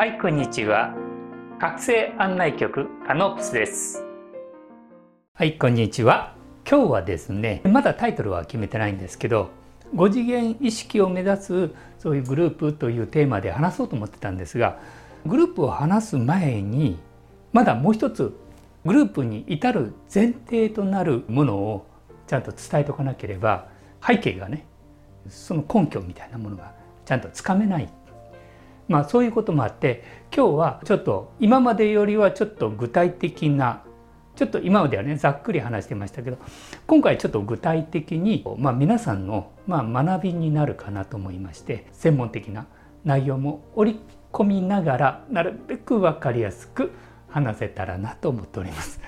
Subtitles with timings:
[0.00, 0.94] はいこんにちは。
[1.60, 4.02] 覚醒案内局カノプスです。
[5.34, 6.34] はいこんにちは。
[6.66, 9.50] 今日はですねまだタイトルは決めてないんですけど
[9.94, 14.78] 5次元意識を目指すそういうグループというテーマで話そうと思ってたんですが
[15.26, 16.98] グループを話す前に
[17.52, 18.34] まだもう一つ
[18.86, 21.86] グループに至る前提となるものを
[22.26, 23.66] ちゃんと伝えておかなければ
[24.02, 24.64] 背景がね
[25.28, 26.72] その根拠みたいなものが
[27.04, 27.92] ちゃんとつかめない
[28.90, 30.02] まあそういうこともあって
[30.34, 33.84] 今日はちょっと今までよりはちょっと具体的な
[34.34, 36.38] ちょっと今まではねざっくり話してましたけど
[36.88, 42.66] 今回ちょっと具体的に、まあ、皆さんの、まあ、学びになるかなと思いまして専門的な
[43.04, 44.00] 内容も織り
[44.32, 46.90] 込みながらなるべく分かりやすく
[47.28, 49.00] 話せたらなと思っております。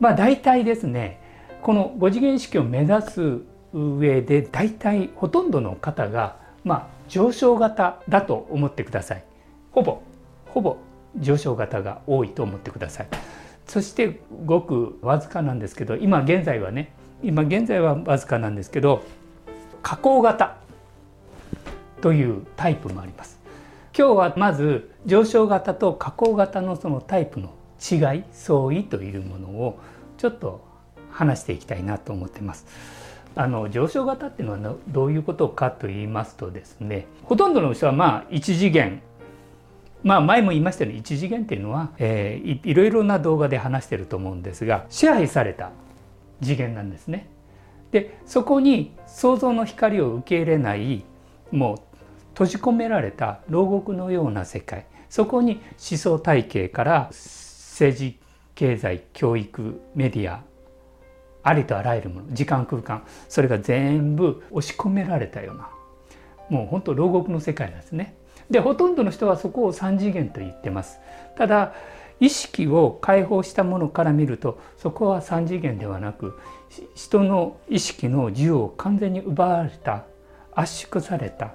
[0.00, 1.20] まあ大体ですね
[1.62, 3.42] この5次元意識を目指す
[3.72, 9.24] 上で大体ほとんどの方がまあ上昇型だと思ってください。
[9.72, 10.02] ほぼ
[10.46, 10.76] ほぼ
[11.18, 13.08] 上昇型が多いと思ってください。
[13.66, 19.02] そしてごくわずかなんですけど今現在はね今現在はわずかなんですけど
[19.82, 20.56] 下降型
[22.00, 23.38] というタイプもあります。
[23.96, 29.78] 今日はまず上昇型と下降型のそのタイプの違い相違というものを
[30.16, 30.64] ちょっと
[31.10, 32.66] 話していきたいなと思ってます。
[33.36, 39.02] あの上昇型っていうのはどういうことかと言いますとですねほとんどの人はまあ一次元
[40.02, 45.70] まあ前も言いましたように一次元っていうのは、えー、いろいろな動画で話してると思うんですが支配された
[46.42, 47.28] 次元なんですね。
[47.92, 51.04] でそこに想像の光を受け入れない
[51.50, 51.76] もう
[52.34, 58.18] 閉じ込められた牢獄のような世界そこに思想体系から政治
[58.54, 60.42] 経済教育メディア
[61.42, 65.70] ありとあらゆるもの時間空間それが全部押し込められたような
[66.48, 68.16] もう本当牢獄の世界なんですね。
[68.50, 70.98] でほとんどの人はそこを3次元と言ってます。
[71.36, 71.72] ただ
[72.18, 76.38] 意識を解放したものから見るとそこは3次元ではなく
[76.94, 80.04] 人の意識の自由を完全に奪われた
[80.54, 81.54] 圧縮された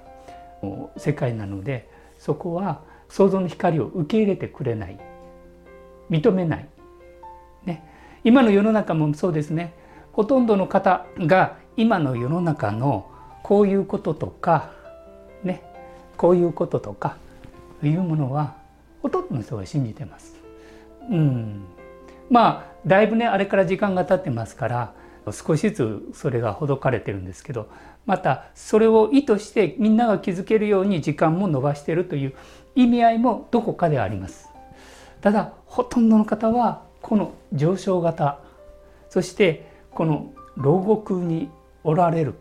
[0.96, 1.88] 世界なので
[2.18, 4.98] そこは想像の光を受け入れてくれない
[6.10, 6.68] 認めない、
[8.26, 9.72] 今の世の中もそうですね
[10.12, 13.08] ほとんどの方が今の世の中の
[13.44, 14.72] こういうこととか
[15.44, 15.62] ね
[16.16, 17.18] こういうこととか
[17.84, 18.56] いうものは
[19.00, 20.34] ほとんどの人が信じてます。
[21.08, 21.66] うん、
[22.28, 24.92] まあだいぶねあれから時間が経ってますから
[25.30, 27.68] 少しずつそれがほどかれてるんですけど
[28.06, 32.34] またそれを意図してみんなが気づけるように時間も延ばしてるという
[32.74, 34.48] 意味合いもどこかであります。
[35.20, 38.40] ただほとんどの方はこの上昇型
[39.10, 41.48] そしてこの牢獄に
[41.84, 42.34] おられる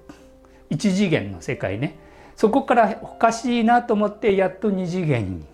[0.71, 1.99] 一次元の世界ね。
[2.35, 5.45] そこからおかしいなと思ってやっと二次元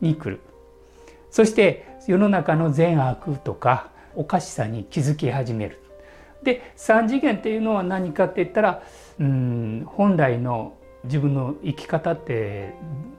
[0.00, 0.40] に来る。
[1.30, 5.80] そして世の中の善悪とかおかしさに気づき始める。
[6.42, 8.82] で三次元っていうのは何かって言ったら
[9.20, 12.74] うん本来の自分の生き方って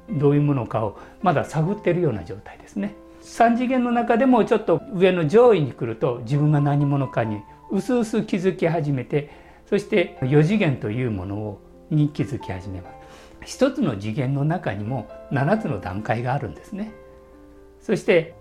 [0.09, 2.93] どういうものかをまだ探ってるような状態ですね。
[3.27, 9.29] 3次元の中でもちょっと上の上位に来ると自分が何者かにうすうす気づき始めて
[9.69, 12.97] そして4次元というものをに気づき始めます。
[13.45, 16.91] 一つの次元の中にも7つの段階があるんですね。
[17.81, 18.33] そして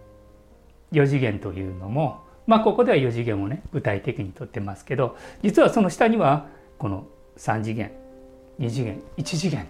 [0.92, 6.46] 4次元というのもまあここでは4次元をね具体的にとってますけど実はその下には
[6.78, 7.92] この3次元
[8.60, 9.66] 2次元1次元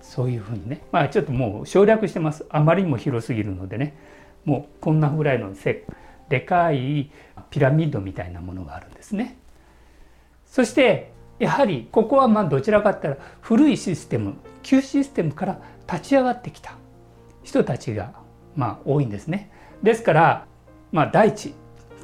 [0.00, 3.96] そういうふうにねまあちょっともう省略してますあまりにも広すぎるのでね
[4.44, 5.84] もうこんなぐらいのせ
[6.28, 7.10] でかい
[7.50, 9.38] ピラミッドみたいなものがあるんですね。
[10.46, 15.60] そしてやはりここはまあどちらかって言ったら古いシステム旧システムから
[15.90, 16.76] 立ち上がってきた
[17.42, 18.14] 人たちが
[18.54, 19.50] まあ多いんですね。
[19.82, 20.46] ですから
[20.92, 21.54] まあ大地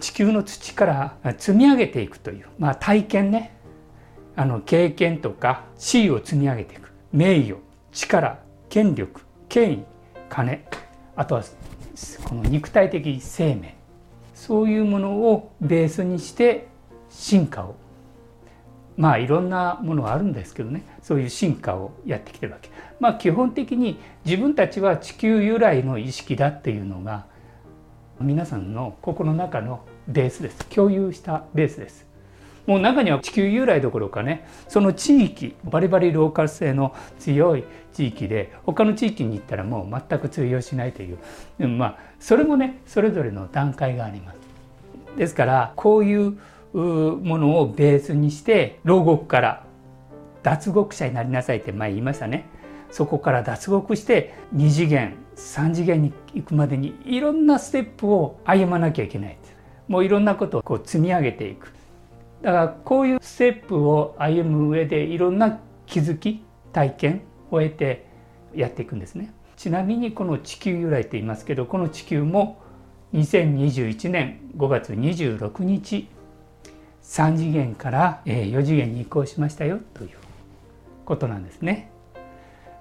[0.00, 3.56] 地球の土から積み上げていくという、まあ、体験ね
[4.36, 7.58] あの経験とか地位を積み上げていく名誉
[7.92, 9.84] 力権力権威
[10.28, 10.64] 金
[11.16, 11.42] あとは
[12.24, 13.76] この肉体的生命。
[14.34, 16.68] そういうものをベースにして
[17.10, 17.74] 進化を。
[18.96, 20.82] まあいろんなものがあるんですけどね。
[21.02, 22.70] そういう進化をやってきてるわけ。
[23.00, 27.26] まあ基本的に自分たちは地球由来の意識だっていうのが
[28.20, 30.66] 皆さんの心の中のベースです。
[30.66, 32.07] 共有したベースです。
[32.68, 41.18] もう中には地球由来どころかねその地域バリバリローカル性の強い地域で他の地域に行ったらもう全く通用しないという
[41.58, 44.38] でもまあそれもねそれぞれの段階があります。
[45.16, 46.38] ですからこういう
[46.74, 49.64] ものをベースにして牢獄から
[50.42, 52.44] 脱獄者になりなさいって前言いましたね。
[52.90, 59.38] そこから脱獄して2次元3次元に行くまでにいろんなステップを歩まなきゃいけない
[59.88, 61.72] もういろんなことをこう積み上げていく
[62.42, 66.42] だからこういうステップを歩む上でいろんな気づき
[66.72, 68.06] 体験を得て
[68.54, 72.60] やっていくんですねちなみにこの地球由来と言いますけどこの地球も
[73.14, 76.08] 2021年5月26日
[77.02, 80.10] 3次元から4次元に移行しましたよという
[81.04, 81.90] ことなんですね。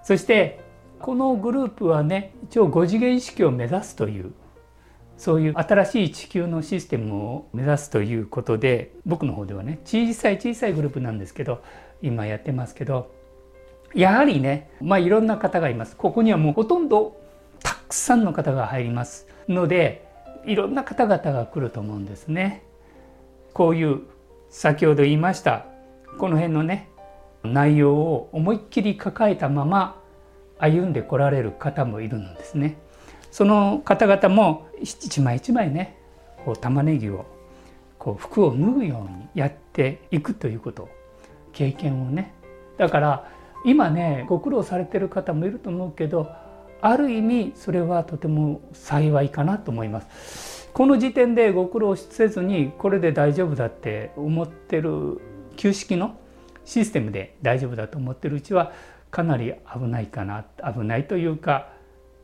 [0.03, 0.59] そして
[0.99, 4.33] このグループはね一応5次元意識を目指すという
[5.17, 11.63] そういう新しい地球のシステムを目指すということで僕の方ではね小さい小さいグループなんですけど
[12.01, 13.11] 今やってますけど
[13.95, 17.19] やはりねまあいろんな方がいますここにはもうほとんど
[17.63, 20.07] たくさんの方が入りますので
[20.45, 22.63] いろんな方々が来ると思うんですね。
[23.53, 24.01] こういう
[24.49, 25.65] 先ほど言いました
[26.19, 26.89] この辺のね
[27.43, 29.99] 内容を思いっきり抱えたまま
[30.59, 32.77] 歩んでこられる方もいるんですね。
[33.31, 35.97] その方々も一枚一枚ね
[36.45, 37.25] こう玉ねぎを
[37.99, 40.89] こう服を脱ぐようにやっていくということ
[41.53, 42.33] 経験をね
[42.77, 43.31] だから
[43.65, 46.31] 今ねご苦労されてる方もいると思うけど
[46.81, 50.69] ある意味それはとても幸いかなと思います。
[50.73, 55.19] この時点でご苦労せずにこれで大丈夫だって思ってる
[55.55, 56.15] 旧式の
[56.65, 58.71] システムで大丈夫だと思ってるうちは
[59.09, 61.69] かなり危ないかな危ないというか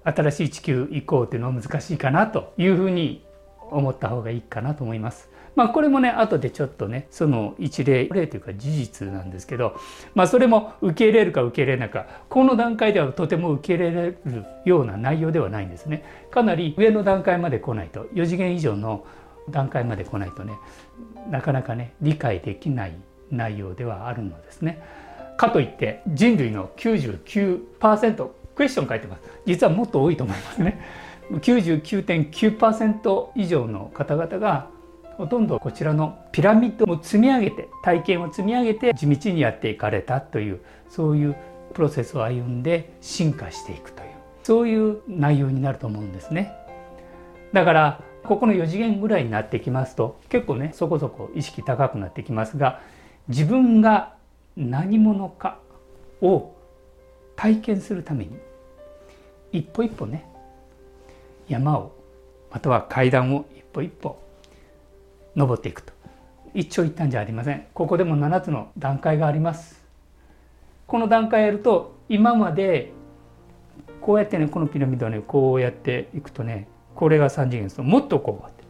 [0.03, 3.25] 新しい地球移行というのは難しいかなというふうに
[3.71, 5.29] 思った方がいいかなと思います。
[5.55, 9.75] まあこれもね後でちょっとねその一例例というか事実なんですけど
[10.15, 16.03] まあそれも受け入れるか受け入れないかこの段階ではとても受け入れられるような内容ではないんですね。
[16.31, 19.05] かなり上の段階まで来ないと4次元以上の
[19.49, 20.53] 段階まで来ないとね
[21.29, 22.95] なかなかね理解できない
[23.29, 24.81] 内容ではあるのですね。
[25.37, 30.81] かといって人類の99%クエスチョン書いてます実はもっと多いと思いますね
[31.31, 34.69] 99.9%以上の方々が
[35.17, 40.59] ほとんどこちらのピラミッドを積み上げて体験を積み上げて地道にやっていかれたという
[40.89, 41.35] そういう
[41.73, 44.09] プロセスを歩んで進化していくという
[44.43, 46.53] そういう内容になると思うんですね。
[47.53, 52.81] だからここの4次元ぐらいになってきますと結構ねそこそこ意識高くなってきますが
[53.27, 54.15] 自分が
[54.57, 55.59] 何者か
[56.21, 56.52] を
[57.35, 58.37] 体験するために
[59.51, 60.25] 一歩一歩ね
[61.47, 61.91] 山を
[62.51, 64.21] または階段を一歩一歩
[65.35, 65.93] 登っていくと。
[66.53, 67.65] 一長一短じゃありません。
[67.73, 69.83] ここでも7つの段階があります。
[70.85, 72.91] この段階やると今まで
[74.01, 78.63] こうやってねこのピラミッドをねこうやっていくとねこれが3次元ですともっとこうって。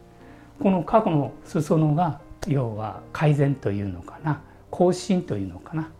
[0.62, 4.40] この過去の裾野が要は改善というのかな
[4.70, 5.90] 更新というのかな。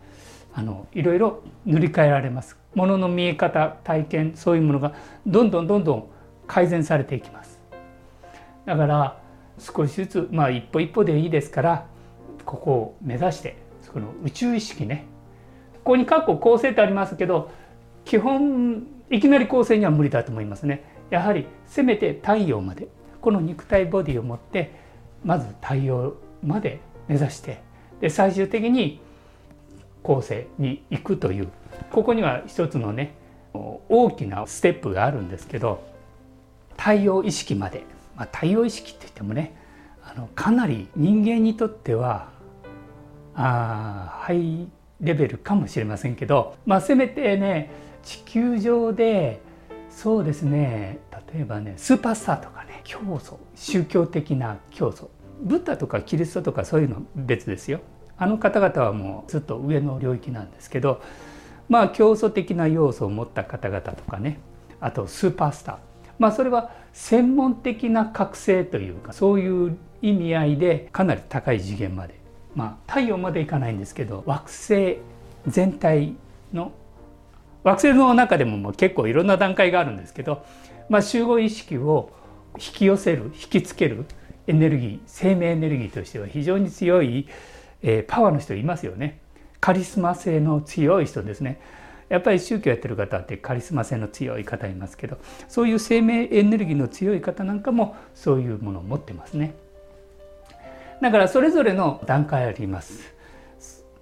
[0.57, 2.57] あのいろいろ塗り替えられます。
[2.73, 4.93] ものの見え方体験そういうものが
[5.27, 6.07] どんどんどんどん
[6.47, 7.59] 改善されていきます。
[8.65, 9.19] だから
[9.59, 11.85] 少しずつまあ一歩一歩でいいですから
[12.45, 15.05] ここを目指してその宇宙意識ね。
[15.83, 17.51] ここに括弧構成ってありますけど
[18.05, 20.83] 基本いきなり構成には無理だと思いますね。
[21.09, 22.87] やはりせめて太陽まで
[23.21, 24.71] この肉体ボディを持って
[25.23, 27.61] まず太陽まで目指して
[27.99, 29.01] で最終的に
[30.05, 31.47] 構成に行くという
[31.91, 33.15] ここには一つのね
[33.53, 35.83] 大きなステップがあるんですけど
[36.77, 37.83] 太陽意識まで、
[38.15, 39.55] まあ、太陽意識って言ってもね
[40.03, 42.29] あのかなり人間にとっては
[43.33, 44.67] あハイ
[45.01, 47.71] レベルかもしれませんけど、まあ、せめてね
[48.03, 49.41] 地球上で
[49.89, 50.99] そうですね
[51.33, 55.09] 例えばねスーパースターとかね教祖宗教的な教祖
[55.41, 57.81] ブッダとかキリストとかそういうの別ですよ。
[58.17, 61.01] あの方々はもうずっと上の領域なんですけど
[61.67, 64.39] まあ競争的な要素を持った方々とかね
[64.79, 65.77] あとスーパースター。
[66.17, 72.15] まあそれは専門的な覚醒というかそういう意味合いでかなり高い次元まで。
[72.55, 74.97] まあ太陽までいかないんですけど惑星
[75.47, 76.15] 全体
[76.53, 76.71] の
[77.63, 80.45] 惑星の中でももう結構いろんな段階があるんですけど、
[80.87, 82.11] まあ、集合意識を
[82.57, 84.05] 引き寄せる引きつける
[84.47, 87.27] エネルギー生命エネルギーとしては非常に強い
[87.87, 89.19] えー、パワーの人いますよね。
[89.61, 91.61] カリスマ性の強い人ですね。
[92.09, 99.55] やっぱり宗教やってる方ってカリスマ性の強い方いますけどそういう生命エネルギーの強い方なんかもそういうものを持ってますね。
[101.01, 103.13] だからそれぞれの段階あります。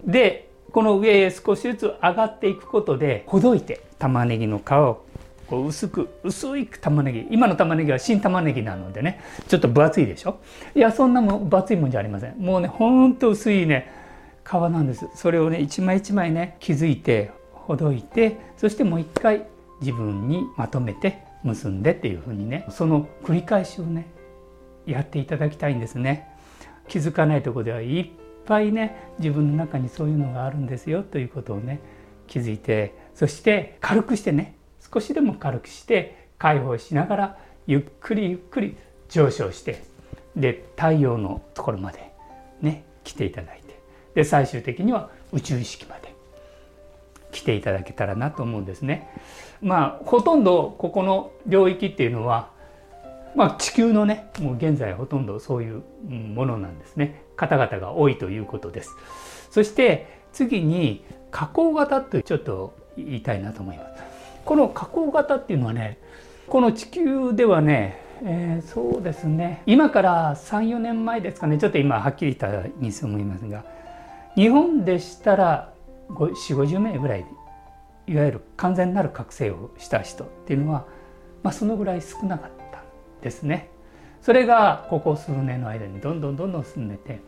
[0.05, 5.05] でこの上へ少しずつ上がっていくことでほどいて玉ねぎの皮を
[5.47, 10.39] こう薄く薄い玉ねぎ今の玉ねぎは新玉ねぎなのでねちょっと分厚いでしょ？
[10.75, 12.35] いやそんなも分厚いもんじゃありません。
[12.37, 13.91] もうねほんと薄いね
[14.45, 15.07] 皮なんです。
[15.15, 19.45] それをね一枚一枚ね気づいてほどいてそしてもう一回
[19.81, 24.07] 自分にまとめて結んでっていうふうにねその繰り返しをね
[24.85, 26.29] やっていただきたいんですね。
[26.87, 28.09] 気づかないとこではいっ
[28.45, 31.79] ぱいね自分の中にそういうのがあるんですよということをね
[32.27, 34.55] 気づいてそして軽くしてね
[34.93, 38.77] 少しでも軽くして解放しながらゆっくりゆっくり
[39.09, 39.83] 上昇して
[40.35, 42.11] で太陽のところまで
[42.61, 43.79] ね来ていただいて
[44.13, 46.13] で最終的には宇宙意識まで
[47.31, 49.09] 来ていただけたらなと思うんですね。
[49.61, 52.51] まあほとんどここの領域っていうのは
[53.35, 57.23] まあ、地球のねもう現在ほとんどそういうものなんですね。
[57.35, 58.95] 方々が多いということです。
[59.49, 64.12] そして次に加工型とちょっと言いたいなと思います。
[64.45, 65.97] この加工型っていうのはね
[66.47, 73.63] この地球ではね、えー、そうですね今から34年前ですかねちょっと今はっきり言ったに思いますが
[74.35, 75.73] 日本でしたら
[76.09, 77.25] 4 5 0名ぐらい
[78.07, 80.85] いわゆる完全なる覚醒をした人っていうのは、
[81.41, 82.83] まあ、そのぐらい少なかった
[83.21, 83.69] ですね。
[84.21, 87.21] それがここ数年の間にどんどんどんどん進んでて、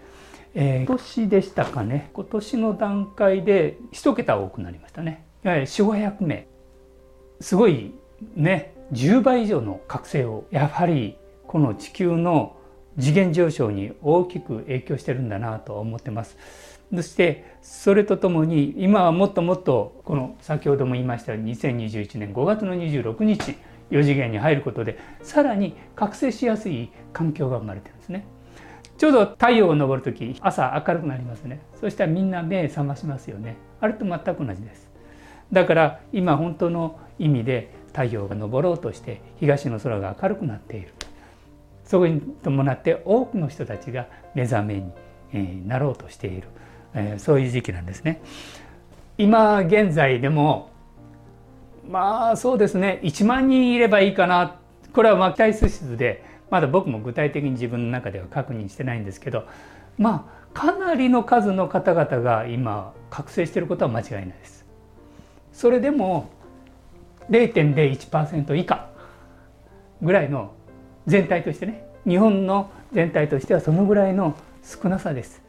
[0.54, 5.26] えー、今年でしたかね今年の段階で1桁多くなりましたね。
[5.44, 6.48] 4500名
[7.40, 7.94] すごい
[8.36, 12.56] ね10倍以上の覚醒をやはりこの地球の
[13.00, 16.38] 次元上昇に大きく影響してるんだなと思ってます。
[16.94, 23.56] そしてそれとともに今はもっともっとこの先ほども言いましたように2021年5月の26日
[23.90, 28.26] 4次元に入ることでさらに覚醒しやすい環境が生まれてるんですね。
[28.98, 31.60] ちょうど太陽が昇る時朝明るくなりますね。
[31.80, 33.58] そしたらみんな目覚ましますよね。
[33.82, 34.90] あれと全く同じです。
[35.52, 40.94] だから今本当の意味で太陽が昇ろうとして東の空が明るくなっている。
[41.86, 44.84] そこに伴って多くの人たちが目覚め
[45.32, 46.48] になろうとしている。
[47.20, 48.22] そういう時期なんですね。
[49.18, 50.70] 今現在でも
[51.90, 53.00] まあそうですね。
[53.04, 54.58] 1万人いればいいかな。
[54.94, 59.46] これはまあ期待数字でまだ僕も具体的に自分の中では確認してないんですけど
[59.98, 64.66] まあかなりの数の方々が今覚醒していることは間違いないです。
[65.54, 66.30] それでも
[67.30, 68.88] 0.01%以下
[70.02, 70.54] ぐらいの
[71.08, 75.42] 全体としてね日本の全体としてはそのぐらいの少なさです。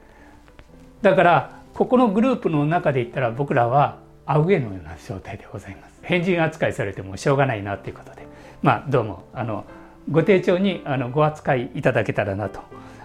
[1.03, 5.97] だからここのグループの中で言ったら僕らはアウェイのような状態でございます。
[6.03, 8.27] 変人扱いされてもしょうがないなということで
[8.63, 9.65] まあどうもあの
[10.11, 12.61] ご丁重にあのご扱いいただけたらなと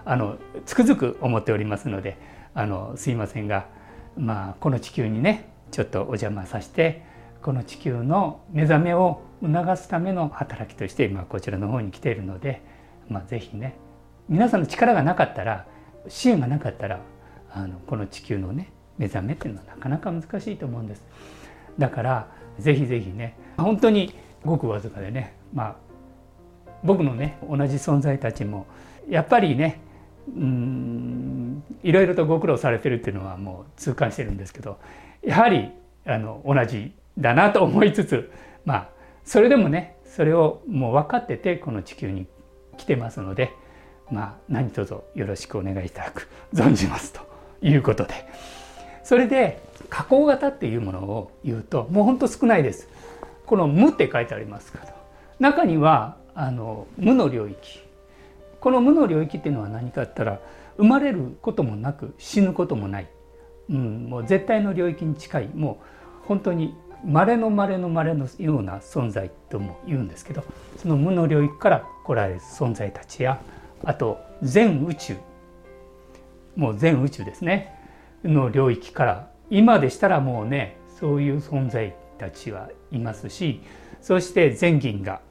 [0.05, 2.17] あのつくづく思っておりますので
[2.53, 3.65] あのすいませんが、
[4.17, 7.03] まあ、この地球にねちょっとお邪魔させて
[7.41, 12.62] この地球の目覚めを促すための働きとして今こちらの方に来ているので、
[13.10, 13.75] まあ、ぜひね
[14.29, 15.65] 皆さんの力がなかったら
[16.07, 17.01] 支援がなかったら
[17.51, 21.03] あのこの地球のね目覚めっていうのはなかなか難しいと思うんです。
[21.77, 22.27] だから
[22.60, 24.13] ぜひぜひね本当に
[24.45, 25.75] ごくわずかでねまあ
[26.83, 28.67] 僕のね同じ存在たちも
[29.10, 29.81] やっぱりね
[30.36, 34.77] うんいろいろとご苦労されてるっていうのはもう痛感してるんですけど
[35.24, 35.71] やはり
[36.05, 38.32] あの同じだなと思いつつ
[38.65, 38.89] まあ
[39.24, 42.27] それでもねそれをもう分かっててこの地球に
[42.77, 43.53] 来てますので
[44.12, 47.22] まあ何卒よろしくお願いいただく存じますと
[47.62, 48.62] いうことで。
[49.03, 52.88] それで加工型っていうものを言うともうほんと少ないです。
[53.46, 54.86] この「無」って書いてありますけど
[55.39, 57.82] 中にはあの無の領域。
[58.62, 60.39] この無の領域っていうのは何かって言ったら
[60.77, 63.08] 生まれることもなく死ぬこともない、
[63.70, 65.50] うん、もう絶対の領域に近い。
[65.53, 65.80] も
[66.24, 70.43] う本当に稀の稀の稀のような存在とも言うんですけど
[70.77, 73.41] その無の領域から来られる存在たちや
[73.84, 75.15] あと全宇宙
[76.55, 77.75] もう全宇宙ですね
[78.24, 83.62] の領域から今でしたらもうねそういう存在たちはいますし
[84.01, 85.22] そして全銀河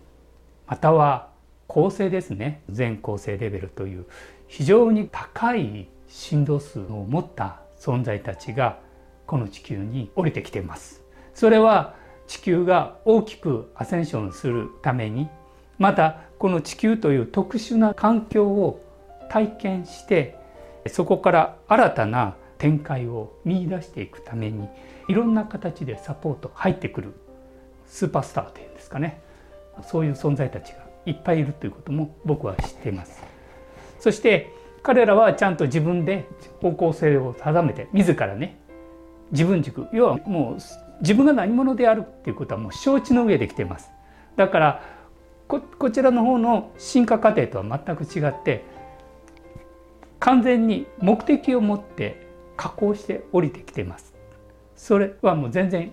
[0.66, 1.30] または
[1.68, 4.06] 恒星ですね全恒星レベルという
[4.48, 8.78] 非常に高い振動数を持った存在たちが
[9.26, 10.99] この地球に降りてきています。
[11.40, 11.94] それは
[12.26, 15.30] 地球が大きくアセンションするために
[15.78, 18.84] またこの地球という特殊な環境を
[19.30, 20.36] 体験して
[20.88, 24.68] そこから新たな展開を見出していくために
[25.08, 27.14] いろんな形でサポート入ってくる
[27.86, 29.22] スーパースターというんですかね。
[29.82, 33.24] そういう存在たちがいっぱいいるということも僕は知っています。
[33.98, 34.50] そして
[34.82, 36.28] 彼らはちゃんと自分で
[36.60, 38.60] 方向性を定めて自らね
[39.32, 43.90] 自分軸要はもう自分が何者であるっていうことはもう承知の上で来ています。
[44.36, 44.82] だから
[45.48, 48.64] こちらの方の進化過程とは全く違って
[50.20, 52.26] 完全に目的を持って
[52.56, 54.14] 加工して降りてきてます。
[54.76, 55.92] それはもう全然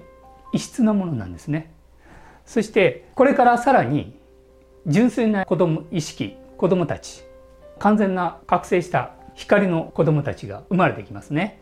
[0.54, 1.74] 異質なものなんですね。
[2.46, 4.18] そしてこれからさらに
[4.86, 7.24] 純粋な子供意識子供たち
[7.80, 11.60] 完全な覚醒した光の子供たちが生まれてきますね。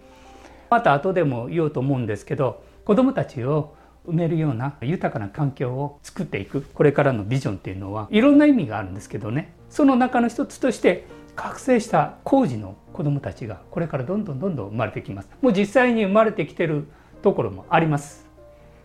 [0.69, 3.75] また後でも言おうと思うんですけど子供たちを
[4.07, 9.53] 埋めるような豊かな環境を作っていくこれからのビジョンっていうのはいろんな意味があるんですけどね。
[9.69, 15.29] その中の一つとして覚醒した工事の子どもたちがこれからどんどんどんどん生まれてきます。
[15.41, 16.87] もう実際に生まれてきてる
[17.23, 18.27] ところもあります。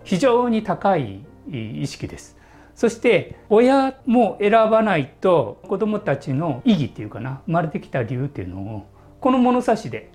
[0.02, 1.20] 非常に高い
[1.52, 2.40] 意識です。
[2.74, 8.86] そして親も選ばないと子どもたちの意義っていうかな生まれてきた理由っていうのを
[9.20, 10.10] この物差しで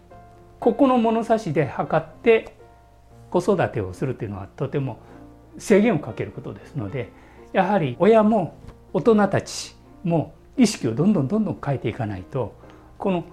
[0.59, 2.55] ここの物差しで測って
[3.35, 4.97] 子育てをするというのはとても
[5.57, 7.09] 制限をかけることですので
[7.51, 8.55] やはり親も
[8.93, 9.75] 大人たち
[10.05, 12.55] も意識をどんどんどんどん変えていかないと
[12.97, 13.25] この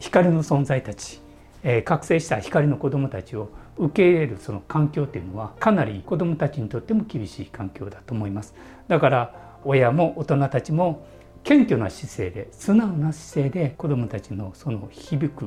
[0.00, 1.20] 光の存在たち、
[1.62, 8.54] えー、覚醒した光の子どもたちを受け入れるその環境っていうのはかなり子どもたちにとっても厳しい環境だと思います。
[8.88, 9.34] だから
[9.64, 11.06] 親も大人たちも
[11.44, 15.46] 謙虚な姿勢で素直な姿勢で子どもたちのその響く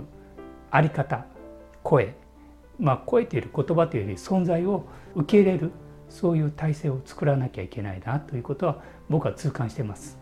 [0.72, 1.26] 在り方
[1.84, 2.16] 声
[2.82, 4.86] まあ超えている言葉というより存在を
[5.16, 5.72] 受け入れる
[6.10, 10.18] そういう体制を作らなきゃいけないなということは僕は痛感してます。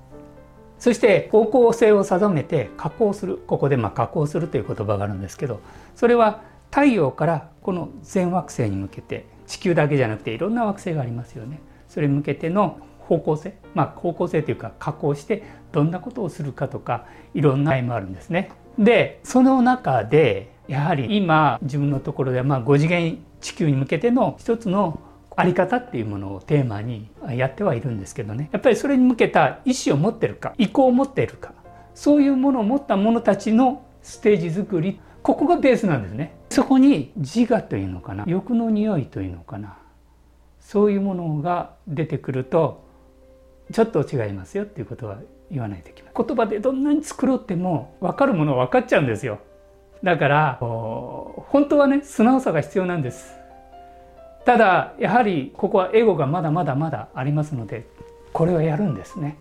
[0.78, 5.60] そして方向性を定めて加工するここでまあ加工するという言葉があるんですけど
[5.94, 11.60] それは太陽からこの全惑星に向けて地球だけじゃなくていろんな惑星がありますよね。
[11.88, 18.52] それに向けての方向性まあ方向性というか加工してどんなことをするかとかいろんな意もあるんですね。
[18.78, 25.00] でその中でやはり今自分のところではまあ5次元地球に向けての一つの
[25.36, 28.50] あり方っていうものをテーマにやってはいるんですけどね。
[28.52, 31.54] やっぱりそれに向けた意思を持ってるか意向を持っているか
[31.96, 36.36] そういうものを持った者たちのステージ作りここがベースなんですね。
[36.52, 39.78] そこに自我というのかな欲の匂いというのかな
[40.60, 42.86] そういうものが出てくると
[43.72, 45.20] ちょっと違いますよっていうことは
[45.52, 46.14] 言わないといけない。
[46.16, 49.40] 言葉でどんなに作ろうっても分かるものは分かっちゃうんですよ。
[50.04, 53.36] だから本当はね素直さが必要なんです。
[54.46, 57.86] ただやはりここはエゴがまだまだまだありますので
[58.34, 59.38] これはやるんですね。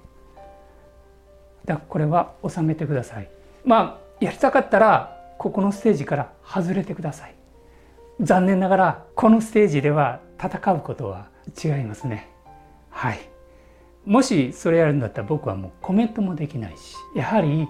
[1.64, 3.30] だからこれは収めてください。
[3.64, 7.34] まあやりたかったらここのステージから外れてください。
[8.20, 11.28] 残念ながらこのステージでは戦うことは
[11.62, 12.28] 違いますね。
[12.90, 13.20] はい。
[14.04, 17.68] もしそれやるんだったら僕はもうコメントもできないしやはり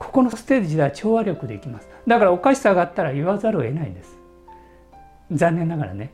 [0.00, 1.88] ここのステージでは調和力できます。
[2.06, 4.16] だからおかしさがあったら言わざるを得ないんです。
[5.30, 6.10] 残念ながらね。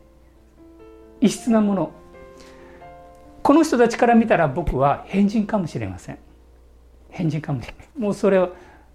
[1.21, 1.93] 異質なもの。
[3.45, 6.19] この人たちから見たら僕は変人かもしれません。
[7.11, 7.89] 変人かもしれない。
[7.97, 8.51] もうそれは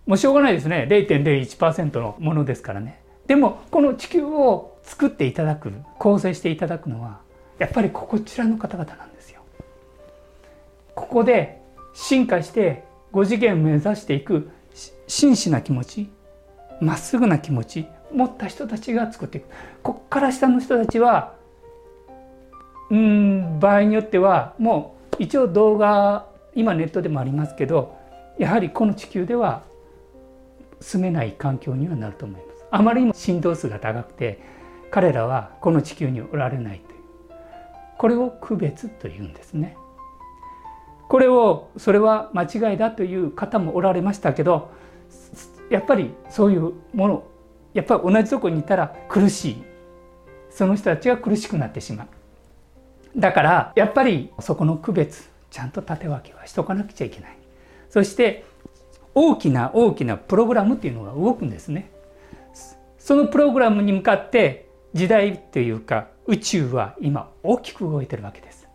[0.06, 0.86] もうしょうがないですね。
[0.90, 3.00] 0.01%のものですからね。
[3.28, 7.22] でもこの地球を作っていただく構成していただくのは
[7.60, 9.42] やっぱりこちらの方々なんですよ。
[10.96, 11.62] ここで
[11.94, 14.50] 進化して5次元目指していく
[15.12, 16.10] 真摯な気持ち
[16.80, 19.48] まっすぐな気持ち持った人たちが作っていく。
[19.84, 21.34] こっから下の人たちは
[22.90, 27.98] うん場合によってはもう一応動画今ネットでもありますけど
[28.40, 29.64] やはりこの地球では
[30.80, 32.66] 住めない環境にはなると思います。
[32.72, 34.40] あまりにも振動数が高くて
[34.92, 37.02] 彼らはこの地球におられないという。
[37.98, 39.76] これを区別というんですね。
[41.10, 44.80] これをそれは間違いだという方もおられましたけど
[45.70, 47.24] やっぱりそういうもの
[47.74, 49.64] やっぱり同じとこにいたら苦しい。
[50.50, 52.08] その人たちが苦しくなってしまう。
[53.18, 57.38] だからやっぱりそこの区別ちゃんと縦分けはしとかなくちゃいけない。
[57.90, 58.46] そして
[59.14, 61.92] 大きな大きなプログラムっていうのが動くんですね。
[62.98, 68.68] そのプログラムに向かって時代というか宇宙は今大きく動いてるわけです。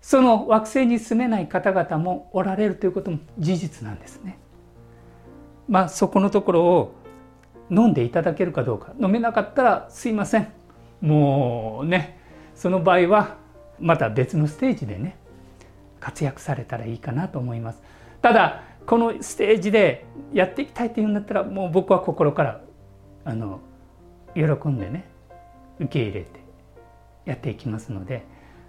[0.00, 4.38] その惑星に住めない方々もおられるということも事実なんですね。
[5.68, 6.94] まあそこのところを
[7.70, 8.92] 飲んでいただけるかどうか。
[9.00, 10.48] 飲めなかったらすいません。
[11.00, 12.18] もうね
[12.54, 13.36] その場合は
[13.80, 15.16] また別のステージでね
[16.00, 17.82] 活躍されたらいいかなと思います。
[18.20, 22.60] ただこのステージでやっていきたいっていうんだったらもう僕は心から
[23.24, 23.60] あの
[24.34, 25.08] 喜んでね
[25.80, 26.28] 受け入れて
[27.24, 28.26] やっていきますので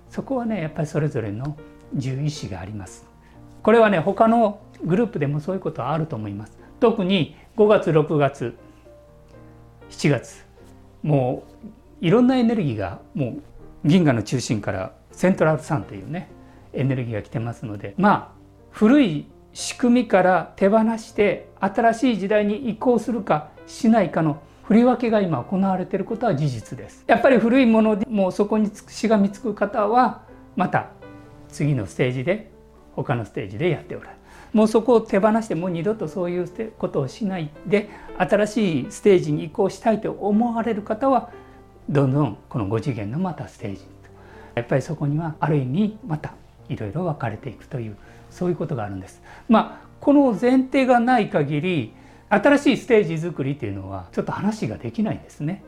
[0.09, 1.57] そこはねやっぱりそれぞれの
[1.93, 3.05] 獣医師があります。
[3.61, 6.57] これはね他のグループでもそういうことはあると思います。
[6.79, 8.55] 特に5月6月
[9.89, 10.45] 7月
[11.03, 11.43] も
[12.01, 13.37] ういろんなエネルギーがも
[13.83, 16.29] う銀河の中心からセントラルサンというね
[16.73, 18.35] エネルギーが来てますのでまあ
[18.71, 27.03] 古い仕組みから手放して新しい時代に移行するかしないかの振り分けが今行われていることは事実です。
[27.07, 30.23] やっぱり古いものでもそこにしがみつく方は
[30.55, 30.89] また
[31.49, 32.51] 次のステージで
[32.93, 34.24] 他のステージでやっておられる。
[34.55, 41.29] もうそこを手放してもう二度とそういうことをしないで新しいステージに移行したいと思われる方は
[41.89, 43.81] どんどんこの5次元のまたステージ
[44.55, 46.33] やっぱりそこにはある意味また
[46.69, 47.97] いろいろ分かれていくという
[48.31, 49.21] そういうことがあるんです。
[49.49, 51.93] まあこの前提がない限り
[52.29, 55.65] 新しいステージ作りっていうのはちょっと話ができないんですね。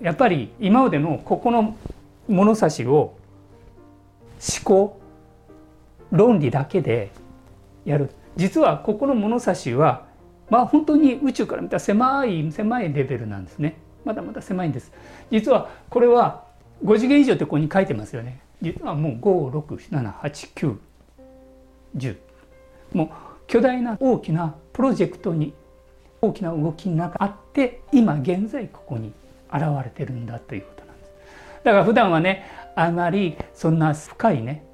[0.00, 1.76] やっぱり今までのここの
[2.26, 3.18] 物差しを
[4.40, 4.98] 思考
[6.10, 7.10] 論理だけで
[7.84, 8.10] やる。
[8.36, 10.06] 実はここの物差しは
[10.50, 13.76] まあ本当に宇宙から見た狭い狭いレベルなんですね。
[14.04, 14.92] まだまだ狭いんです。
[15.30, 16.44] 実はこれは
[16.84, 18.40] 5次元以上ってここに書いてますよね。
[18.60, 20.76] 実はもう5678910
[22.92, 23.08] もう
[23.46, 25.52] 巨大な大きなプロジェクトに
[26.22, 29.12] 大きな動きの中あって今現在ここに
[29.52, 31.12] 現れてるんだということなんです。
[31.64, 34.64] だから普段はねあまりそんな深いね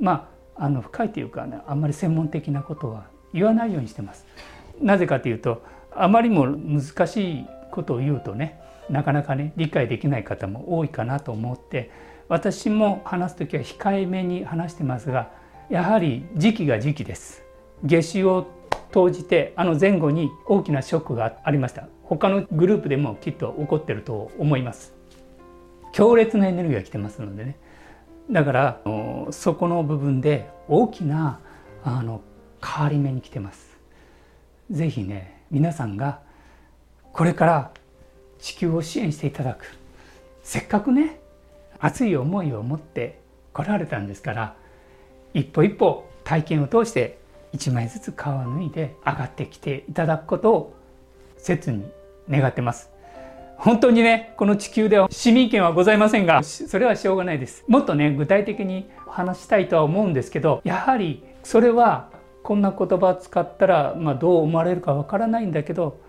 [0.00, 4.26] まああの深いというかねあんまり専門的なことは言わないようにしてます。
[4.80, 5.62] なぜかというと
[5.94, 11.90] あまりも難しいことを言うとねなかなかね理解できない方も多いかなと思って
[12.28, 15.30] 私も話す時は控えめに話してますが
[15.70, 17.42] やはり時期が時期です。
[17.82, 18.46] 夏至を
[18.92, 21.88] 投じてあの前後に大きなショックがありました。
[22.04, 24.94] 他のグループでもきっと起こってると思います。
[25.92, 27.58] 強烈なエネルギーが来てますのでね。
[28.30, 28.80] だから
[29.30, 31.40] そこの部分で大きな
[31.84, 32.20] あの
[32.62, 33.76] 変わり目に来てます。
[34.70, 36.20] 是非ね皆さんが
[37.12, 37.70] これから
[38.38, 39.78] 地球を支援していただく。
[40.42, 41.18] せっかくね
[41.78, 43.18] 熱い思いを持って
[43.52, 44.56] 来られたんですから
[45.34, 47.18] 一歩一歩体験を通して
[47.52, 50.74] 一枚ずつ皮を脱いで上がってきていただくことを
[51.36, 51.84] 切に
[52.30, 52.90] 願ってます
[53.58, 57.64] 本当にねこの地球では市民権はございませんがそれはしょうがないです。
[57.66, 62.10] もっとね具体的に話したいとは思うんですけどやはりそれは
[62.42, 66.00] こんな言葉を使ったら、まあ、どう思われるかわからないんだけど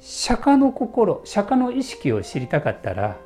[0.00, 3.18] 釈迦の心釈迦の意識を知りたかったら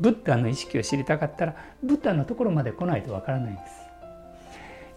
[0.00, 3.72] ブッダの意識を知りたかったらブッダのところまで来ないとわからないんです。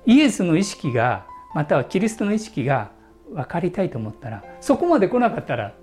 [0.05, 2.91] イエスの意識がまたはキリストの意識が
[3.31, 5.73] 分かりたいと思ったらそこまで来なかったら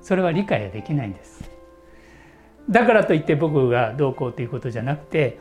[0.00, 1.53] それは理解はできないんです。
[2.68, 5.38] だからといって僕がどうこうということじゃなくて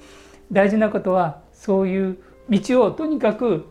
[0.52, 2.18] 大事なことはそういう
[2.50, 3.66] 道をとにかく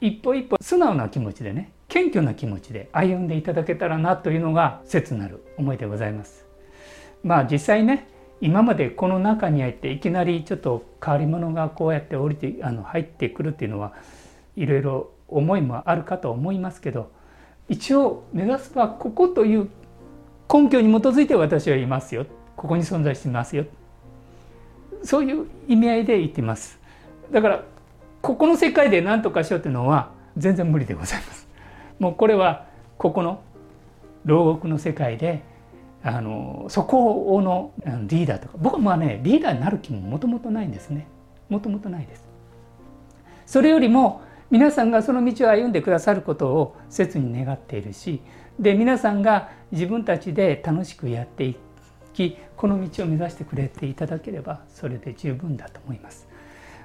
[0.00, 6.46] 一歩一歩素直な気持ちでね謙虚な気持ちで歩んでいただけたらなというのが切なる思いでございます。
[7.22, 8.08] まあ実際ね
[8.40, 13.94] 今までこの中に入っていきなりちょっと変わり者がこうやって降りてあの入ってくるっていうのは
[14.54, 17.10] いろいろ思いもあるかと思いますけど
[17.68, 19.68] 一応目指すはここという
[20.52, 22.26] 根拠に基づいて私はいますよ
[22.58, 23.66] ここに存在していますよ。
[25.04, 26.80] そういう意味合いで言っています。
[27.30, 27.62] だから
[28.20, 31.48] ここの世界で何とかしようというのは全然無理でございます。
[32.00, 32.66] もうこれは
[32.98, 33.40] ここの
[34.24, 35.44] 牢獄の世界で
[36.02, 37.72] あのそこの
[38.08, 41.06] リーダーとか僕はまあねリーダーになる気ももともとないんですね。
[41.48, 42.28] もともとないです。
[43.46, 48.20] それよりも皆さんがその道を歩んでくださることを切に願っているし
[48.58, 51.56] で皆さんが自分たちで楽しくやってい
[52.18, 56.26] きこの道を目指してくれていただければそれで十分だと思います。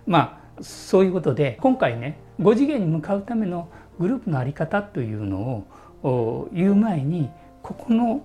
[0.05, 3.69] まあそういうことで今回ね5次元に向かうための
[3.99, 5.65] グループの在り方というの
[6.03, 7.29] を言う前に
[7.63, 8.23] ここの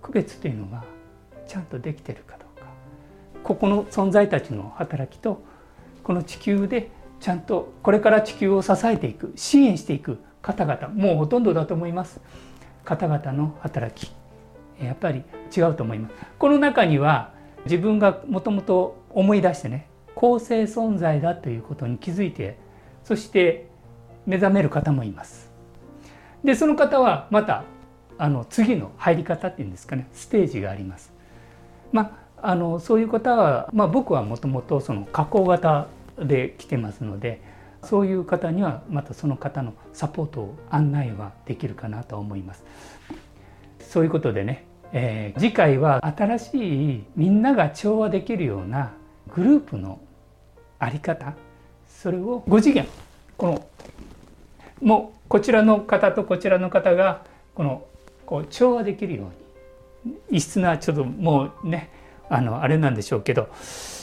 [0.00, 0.84] 区別というのが
[1.46, 2.66] ちゃんとできてるかどうか。
[3.44, 5.42] ここの存在たちの働きと
[6.02, 12.20] この地球でちゃんとこれから地球を支えていく支援していく方々もうほとんどだと思います。
[12.84, 14.10] 方々の働き。
[14.86, 15.22] やっぱり
[15.56, 16.14] 違うと思います。
[16.38, 17.32] この中には
[17.64, 22.56] 自分がもともと思い出してね公正存在だということに気づいて
[23.04, 23.68] そして
[24.26, 25.50] 目覚める方もいます。
[26.44, 27.64] でその方はまた
[28.18, 31.12] あの次の入り方っていうんですかねステージがあります。
[31.92, 32.20] まあ
[32.52, 35.88] あのそういう方は、まあ、僕はもともとその加工型
[36.18, 37.42] で来てますので
[37.82, 42.64] そういう方にはまたその方のサポートを案内はできるかなと思います。
[43.80, 48.92] そういうことでね、えー、次回は新しいみんなが調和できるような
[49.34, 50.00] グループの
[50.80, 51.34] 在り方
[51.86, 52.86] それを5次元。
[53.36, 53.66] この
[54.80, 57.24] もうこちらの方とこちらの方が
[57.54, 57.84] この
[58.26, 59.24] こう調和できるよ
[60.04, 60.16] うに。
[60.30, 61.90] 異質なちょっともうね
[62.30, 63.48] あのあれなんでしょうけど。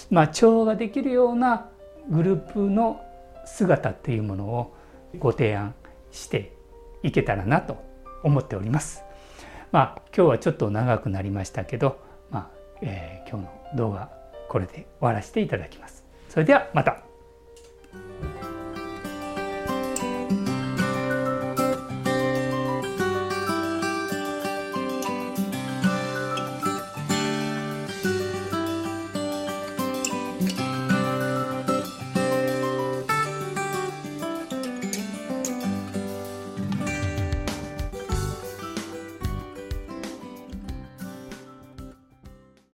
[0.09, 1.69] まあ調和できるような
[2.09, 3.01] グループの
[3.45, 4.75] 姿っていうものを
[5.19, 5.73] ご提案
[6.11, 6.53] して
[7.03, 7.77] いけたらなと
[8.23, 9.06] 思っております。
[9.71, 11.99] まあ今日はちょっと長くなりましたけど、
[12.29, 12.49] まあ
[12.81, 14.09] えー、今日の動画
[14.49, 16.05] これで終わらせていただきます。
[16.29, 17.06] それではまた。